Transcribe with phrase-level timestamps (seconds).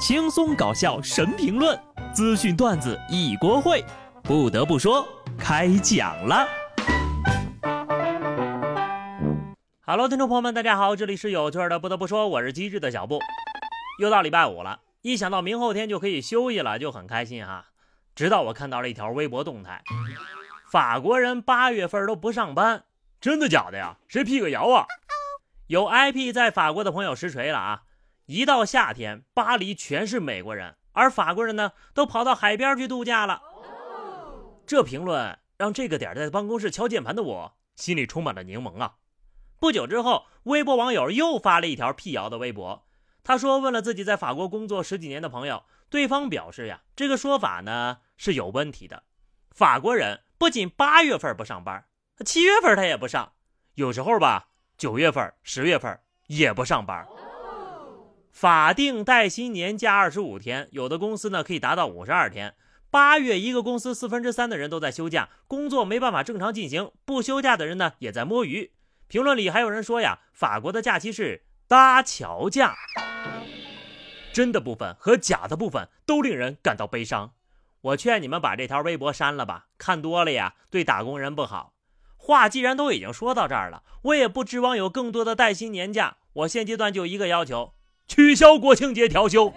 [0.00, 1.78] 轻松搞笑神评论，
[2.14, 3.84] 资讯段子一锅烩。
[4.22, 5.06] 不得不说，
[5.38, 6.48] 开讲了。
[9.82, 11.78] Hello，听众朋友们，大家好，这里是有趣的。
[11.78, 13.18] 不得不说，我是机智的小布。
[14.00, 17.66] 又到礼拜五了，一想到明后天就可以休息了，就很开心哈。
[18.14, 19.82] 直到我看到了一条微博动态，
[20.72, 22.84] 法国人八月份都不上班，
[23.20, 23.98] 真的假的呀？
[24.08, 24.86] 谁辟个谣啊？
[25.66, 27.82] 有 IP 在法国的朋友实锤了啊！
[28.30, 33.42] 一到夏天，巴黎全是美国人，而法国人呢，都跑到海边去度假了。
[34.64, 38.94] 这评论让这个点在办公室敲键盘的我心里充满了柠檬啊！
[39.58, 42.86] 不久之后，微博网友又发了一条辟谣的微博，
[43.24, 49.02] 他说问了自己在法国工作十几年的朋友，对方表示呀，这个说法呢是有问题的。
[49.50, 51.84] 法国人不仅八月份不上班，
[52.24, 53.32] 七月份他也不上，
[53.74, 54.50] 有时候吧。
[54.78, 57.04] 九月份、十月份也不上班。
[58.40, 62.54] 法定带薪年假二十五天，有的公司呢可以达到五十二天。
[62.90, 66.90] 八月一个公司四分之三的人都在休假，工作没办法正常进行。
[67.04, 68.72] 不休假的人呢也在摸鱼。
[69.08, 72.74] 评论里还有人说呀，法国的假期是搭桥假。
[74.32, 77.34] 真的部分和假的部分都令人感到悲伤。
[77.82, 81.74] 我劝你们把这条微博删了吧，看多了呀，对打工人不好。
[82.16, 86.16] 话既然都已经说到这儿了，我也不指望有更多的带薪年假。
[86.32, 87.74] 我现阶段就一个要求：
[88.10, 89.54] 取消国庆节调休。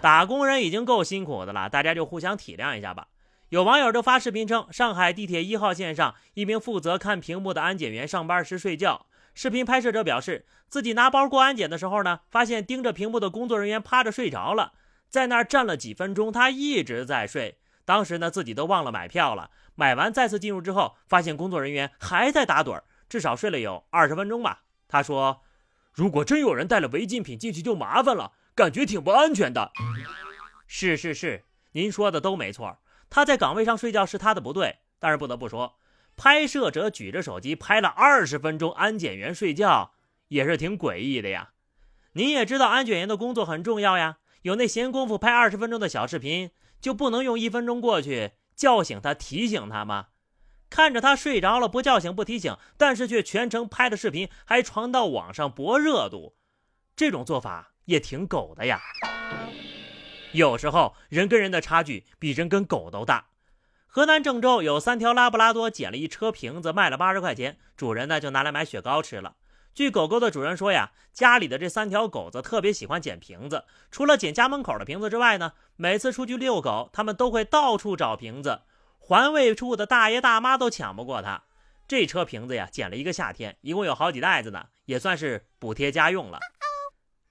[0.00, 3.08] 打工人已经够辛苦的了，大家就互相体谅一下吧。
[3.48, 9.06] 有网友就发视频称，上海地铁一号线上，一名负责看屏幕的安检员上班时睡觉。
[9.34, 14.74] 视频拍摄者表示，自己拿包过安检的时候呢，发现盯着屏幕的工作人员趴着睡着了，
[15.08, 17.58] 在那儿站了几分钟，他一直在睡。
[17.84, 19.50] 当时呢，自己都忘了买票了。
[19.74, 24.60] 买完再次进入之后，发现工作人员还在打盹，至少睡了有二十分钟吧。
[24.86, 25.42] 他说
[25.92, 29.72] ：“如果真有人带了违禁品进去，就麻烦了，感觉挺不安全的。”
[30.66, 32.78] 是是是，您说的都没错。
[33.10, 35.76] 他在岗位上睡觉是他的不对，但是不得不说，
[36.16, 39.92] 拍摄者举着手机拍了二十分钟安检员睡觉，
[40.28, 41.50] 也是挺诡异的呀。
[42.14, 46.50] 您也知道安检员的工作很重要呀，有那闲工夫拍二十分钟的小视频，
[46.80, 48.32] 就不能用一分钟过去？
[48.56, 50.08] 叫醒他，提醒他吗？
[50.72, 56.34] 看着他睡着了，不叫醒，不提醒，但是却全程拍的视频，还传到网上博热度，
[56.96, 58.80] 这种做法也挺狗的呀。
[60.32, 63.26] 有时候人跟人的差距比人跟狗都大。
[63.86, 69.34] 河南郑州有三条拉布拉多捡了一车瓶子，卖了八十块钱，主人呢就拿来买雪糕吃了。
[69.74, 78.62] 据狗狗的主人说呀，家里的这三条狗子特别喜欢捡瓶子，除了捡家门口的瓶子之外呢，每次出去遛狗，他们都会到处找瓶子，
[79.04, 81.42] 环卫处的大爷大妈都抢不过他。
[81.88, 86.38] 这车瓶子呀，捡了一个夏天，一共有好几袋子呢，也算是补贴家用了。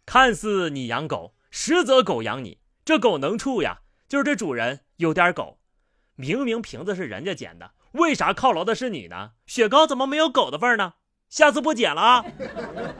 [0.05, 2.59] 看似你养狗，实则狗养你。
[2.83, 5.59] 这狗能处呀，就是这主人有点狗。
[6.15, 9.31] 明明瓶子是人家捡的，为啥犒劳的是你呢？
[9.45, 10.95] 雪糕怎么没有狗的份呢？
[11.29, 12.25] 下次不捡了啊！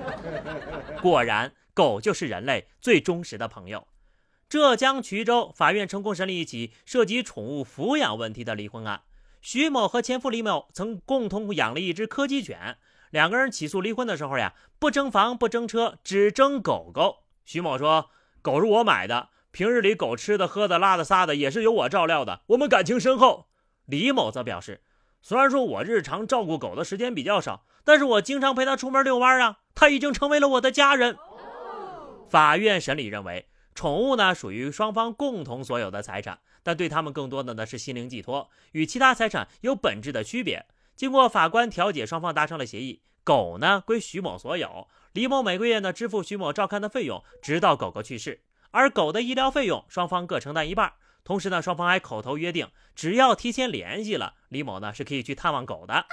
[1.04, 3.86] 果然，狗就是人类最忠实的朋友。
[4.52, 9.04] 浙江衢州法院成功审理一起涉及宠物抚养问题的离婚案。
[9.42, 12.76] 徐某和前夫李某曾共同养了一只柯基犬，
[13.12, 17.20] 两个人起诉离婚的时候呀，不争房不争车，只争狗狗。
[17.46, 18.10] 徐某说
[18.44, 23.48] ：“狗是我买的，平日里狗吃的、喝的、拉的、撒的也是由我照料的，我们感情深厚。”
[23.88, 24.82] 李某则表示。
[25.22, 31.16] 虽然说我日常照顾狗的时间比较少，但是我经常陪它出门遛弯啊，它已经成为了我的家人。
[32.30, 40.66] 法院审理认为，宠物呢属于双方共同所有的财产，但对他们更多的呢是心灵寄托，与其他财产有本质的区别。
[40.96, 50.94] 经过法官调解，双方达成了协议，狗呢归徐某所有，李某每个月呢支付徐某照看的费用，直到狗狗去世，而狗的医疗费用双方各承担一半。
[51.24, 56.06] 同时呢，双方还口头约定，只要提前联系了，李某呢是可以去探望狗的。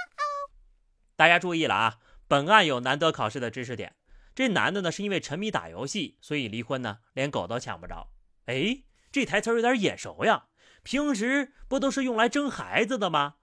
[1.15, 1.97] 大家注意了啊，
[2.27, 3.98] 本案有难得考试的知识点。
[4.39, 8.13] 这男的呢是因为沉迷打游戏，所以离婚呢连狗都抢不着。
[8.45, 10.45] 哎，这台词有点眼熟呀，
[10.81, 13.35] 平时不都是用来争孩子的吗？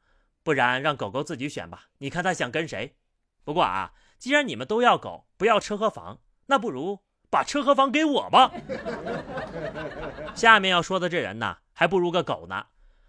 [0.43, 2.96] 不然让狗狗自己选吧，你看他想跟谁？
[3.44, 7.00] 不过啊，既然你们都要狗，不要车和房，那不如。
[7.28, 8.50] 把车和房给我吧。
[10.34, 12.69] 下面要说的这人呢，还不如个狗呢。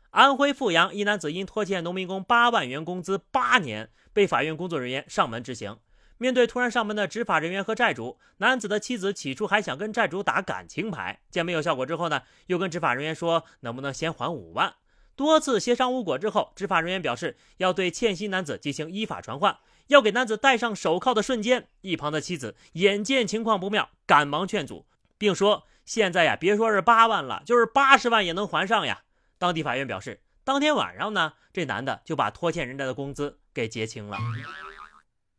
[0.10, 5.80] 安徽阜阳一男子因拖欠农民工八万元工资八年，被法院工作人员上门执行。
[6.18, 14.74] 面对突然上门的执法人员和债主，男子的妻子起初还想跟债主打感情牌，见没有效果之后呢，又跟执法人员说能不能先还五万。
[15.16, 19.58] 多次协商无果之后，执法人员表示要对欠薪男子进行依法传唤。
[19.88, 24.86] 要给男子戴上手铐的瞬间，一旁的妻子眼见情况不妙，赶忙劝阻。
[25.18, 29.04] 并说现在呀，别说是八万了，就是八十万也能还上呀。
[29.38, 34.18] 当地法院表示，当天晚上呢，这男的就把拖欠人家的工资给结清了。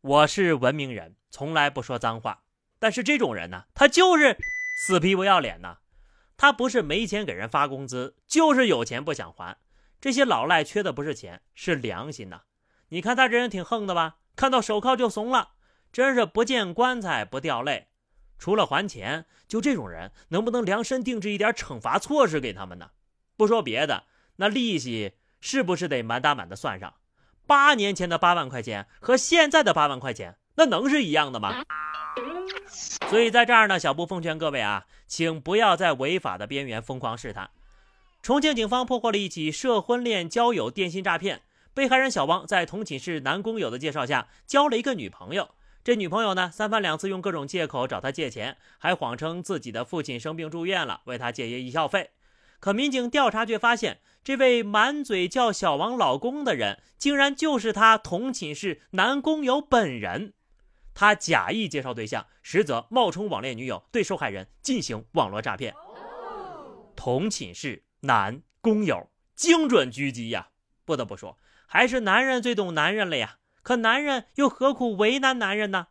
[0.01, 2.43] 我是文明人，从来不说脏话，
[2.79, 4.37] 但是这种人呢，他就是
[4.87, 5.79] 死皮不要脸呐。
[6.37, 9.57] 他不是没钱给人发工资，就是有钱不想还。
[9.99, 12.43] 这些老赖缺的不是钱，是良心呐。
[12.87, 14.19] 你看他这人挺横的吧？
[14.37, 15.49] 看到手铐就怂了，
[15.91, 17.89] 真是不见棺材不掉泪。
[18.37, 22.91] 除了还钱，就这种人，能不能量身定制一点惩罚措施给他们呢？
[23.35, 24.05] 不说别的，
[24.37, 26.93] 那利息是不是得满打满的算上？
[27.49, 31.63] 八年前的八万块钱和现在的八万块钱，那能是一样的吗？
[33.09, 37.49] 所以在这儿呢，小布奉劝各位啊，请不要在违法的边缘疯狂试探。
[38.21, 41.41] 重庆警方破获了一起涉婚恋交友电信诈骗，
[41.73, 45.49] 被害人小王在同寝室男工友的介绍下交了一个女朋友。
[45.83, 52.11] 这女朋友呢，三番两次用各种借口找他借钱，还谎称自己的父亲生病住院了，为他借些医药费。
[52.59, 53.99] 可民警调查却发现，
[54.29, 60.35] 这位满嘴叫小王老公的人，竟然就是他同寝室男工友本人。
[60.93, 65.73] 他假意介绍对象，实则冒充网恋女友，对受害人进行网络诈骗。
[66.95, 70.49] 同寝室男工友，精准狙击呀！
[70.85, 73.37] 不得不说，还是男人最懂男人了呀。
[73.63, 75.87] 可男人又何苦为难男人呢？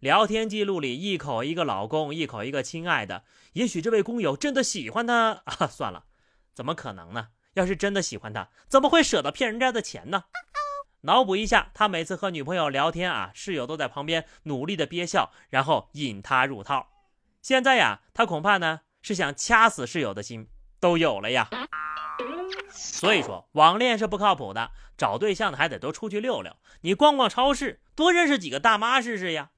[0.00, 3.24] 聊天记录里一口一个老公，一口一个亲爱的。
[3.52, 5.66] 也许这位工友真的喜欢他啊？
[5.66, 6.06] 算了，
[6.54, 7.28] 怎么可能呢？
[7.56, 10.24] 要是真的喜欢他，怎么会舍得骗人家的钱呢？
[11.02, 16.88] 脑补一下，他每次和女朋友聊天啊，室友都在旁边努力的憋笑，然后引他入套。
[17.40, 20.48] 现在呀，他恐怕呢是想掐死室友的心
[20.78, 21.48] 都有了呀。
[22.68, 26.54] 所以说，网恋是不靠谱的，找对象的还得多出去溜溜。
[26.82, 29.50] 你逛逛超市，多认识几个大妈试试呀。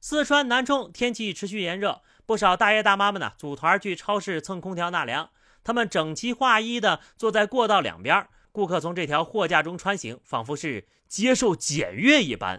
[0.00, 5.28] 四川南充天气持续炎热，不少大爷大妈们呢组团去超市蹭空调纳凉。
[5.66, 8.28] 他们整齐划一的坐在过道两边。
[8.52, 12.56] 顾客从这条货架中穿行，仿佛是接受检阅一般。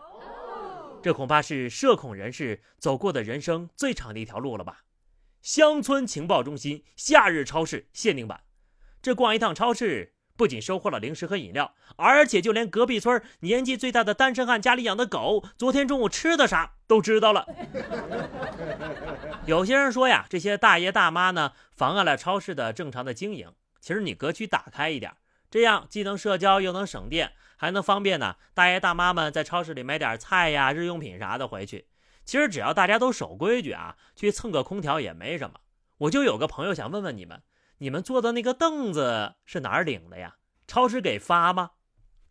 [1.02, 4.84] 这恐怕是社恐人士走过的人生最长的一条路了吧？
[5.42, 8.42] 乡村情报中心夏日超市限定版，
[9.02, 17.48] 这逛一趟超市，不仅收获了零食和饮料，而且就连隔壁村年纪最大的单身汉家里养的狗，昨天中午吃的啥都知道了。
[19.48, 23.54] 有些人说呀，这些大爷大妈呢，妨碍了超市的正常的经营。
[23.80, 25.16] 其实你格局打开一点。
[25.50, 28.36] 这样既能社交又能省电，还能方便呢。
[28.54, 31.88] 大爷大妈们在超市里买点菜呀、日用品啥的回去。
[32.26, 35.62] 其实只要大家都守规矩啊，去蹭个空调也没什么。
[36.00, 37.42] 我就有个朋友想问问你们：
[37.78, 40.36] 你们坐的那个凳子是哪儿领的呀？
[40.68, 41.72] 超市给发吗？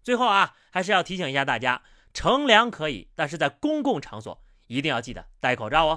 [0.03, 1.81] 最后啊，还是要提醒一下大家，
[2.13, 5.97] 乘凉可以，但是在公共场所一定要记得戴口罩哦。